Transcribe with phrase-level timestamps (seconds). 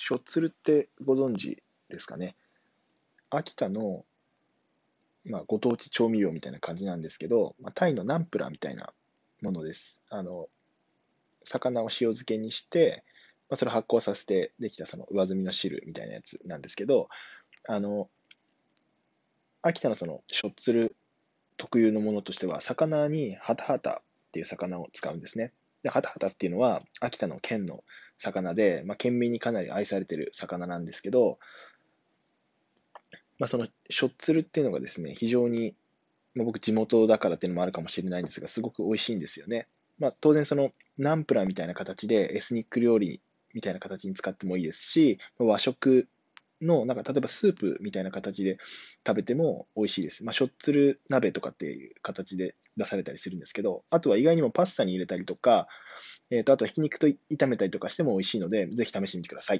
[0.00, 2.36] しょっつるってご存知ですかね。
[3.30, 4.04] 秋田の、
[5.24, 8.92] まあ、ご当地調味料みたいな感じなんですけど、まあ、タイのナンプラーみたいな
[9.42, 10.00] ものです。
[10.08, 10.48] あの
[11.42, 13.02] 魚を塩漬けにして、
[13.50, 17.08] まあ、それを発酵させてできたその上澄みの汁みたいなやつなんですけど、
[17.66, 18.08] あの
[19.62, 20.94] 秋田のそのしょっつる
[21.56, 25.52] 特有のものとしては、魚にハタハタっていう魚を使うんですね。
[25.82, 27.84] で、ハタハタっていうのは秋田の県の
[28.18, 31.38] 魚で、まあ、県民にかなり愛されてる魚なんですけど、
[33.38, 35.74] まあ、そのしょっつるっていうのがですね、非常に、
[36.34, 39.68] まあ、僕地元だからっていうのもあるかもしれないんですが、すごく美味しいんですよね。
[39.98, 43.20] まあ、当然そのナンプラーみたいな形でエスニック料理
[43.54, 46.08] みたいな形に使ってもいいですし、和食
[46.62, 48.58] の、なんか例えばスープみたいな形で
[49.06, 50.24] 食べても美味しいです。
[50.24, 55.68] まあ、しょっつる鍋とかっていう形で出されたりするんですけど、あとは意外にもパスタに入れたりとか、
[56.30, 59.56] えー、とあとはひき肉と炒めたりとかしても美味しいので、ぜひ試してみてください。